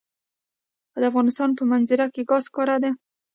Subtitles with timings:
[1.01, 2.91] د افغانستان په منظره کې ګاز ښکاره ده.